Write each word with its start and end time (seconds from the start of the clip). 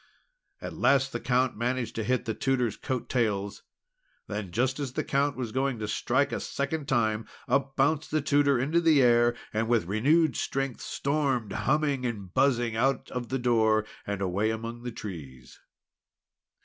At 0.61 0.73
last 0.73 1.11
the 1.11 1.19
Count 1.19 1.55
managed 1.55 1.93
to 1.93 2.03
hit 2.03 2.25
the 2.25 2.33
Tutor's 2.33 2.75
coat 2.75 3.07
tails. 3.07 3.61
Then 4.25 4.49
just 4.51 4.79
as 4.79 4.93
the 4.93 5.03
Count 5.03 5.35
was 5.37 5.51
going 5.51 5.77
to 5.77 5.87
strike 5.87 6.31
a 6.31 6.39
second 6.39 6.87
time, 6.87 7.27
up 7.47 7.75
bounced 7.75 8.09
the 8.09 8.19
Tutor 8.19 8.57
into 8.57 8.81
the 8.81 8.99
air, 9.03 9.35
and, 9.53 9.67
with 9.67 9.85
renewed 9.85 10.35
strength, 10.35 10.81
stormed, 10.81 11.51
humming 11.51 12.03
and 12.07 12.33
buzzing, 12.33 12.75
out 12.75 13.11
of 13.11 13.29
the 13.29 13.37
door, 13.37 13.85
and 14.07 14.21
away 14.23 14.49
among 14.49 14.81
the 14.81 14.91
trees. 14.91 15.59